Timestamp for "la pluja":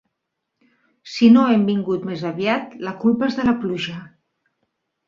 3.51-4.05